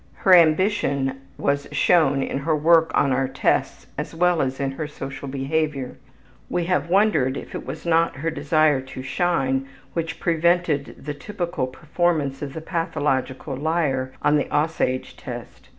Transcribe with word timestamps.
Her 0.13 0.33
ambition 0.33 1.21
was 1.37 1.67
shown 1.71 2.23
in 2.23 2.39
her 2.39 2.55
work 2.55 2.89
on 2.95 3.11
our 3.11 3.27
tests 3.27 3.85
as 3.99 4.15
well 4.15 4.41
as 4.41 4.59
in 4.59 4.71
her 4.71 4.87
social 4.87 5.27
behavior. 5.27 5.97
(We 6.49 6.63
have 6.63 6.89
wondered 6.89 7.37
if 7.37 7.53
it 7.53 7.67
was 7.67 7.85
not 7.85 8.15
her 8.15 8.31
desire 8.31 8.81
to 8.81 9.03
shine 9.03 9.67
which 9.93 10.19
prevented 10.19 11.05
the 11.05 11.13
typical 11.13 11.67
performance 11.67 12.41
of 12.41 12.53
the 12.53 12.61
pathological 12.61 13.55
liar 13.55 14.11
on 14.23 14.37
the 14.37 14.45
``Aussage'' 14.45 15.13
test.) 15.17 15.69